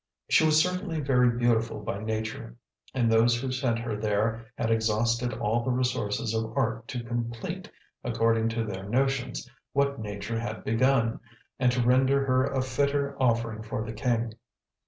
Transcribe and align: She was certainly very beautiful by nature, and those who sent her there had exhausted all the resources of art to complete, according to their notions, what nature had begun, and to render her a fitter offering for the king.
She 0.29 0.43
was 0.43 0.59
certainly 0.59 0.99
very 0.99 1.29
beautiful 1.37 1.79
by 1.81 2.01
nature, 2.03 2.55
and 2.91 3.11
those 3.11 3.39
who 3.39 3.51
sent 3.51 3.77
her 3.77 3.95
there 3.95 4.47
had 4.57 4.71
exhausted 4.71 5.31
all 5.31 5.63
the 5.63 5.69
resources 5.69 6.33
of 6.33 6.57
art 6.57 6.87
to 6.87 7.03
complete, 7.03 7.69
according 8.03 8.49
to 8.49 8.63
their 8.63 8.89
notions, 8.89 9.47
what 9.73 9.99
nature 9.99 10.39
had 10.39 10.63
begun, 10.63 11.19
and 11.59 11.71
to 11.73 11.83
render 11.83 12.25
her 12.25 12.45
a 12.45 12.63
fitter 12.63 13.15
offering 13.21 13.61
for 13.61 13.85
the 13.85 13.93
king. 13.93 14.33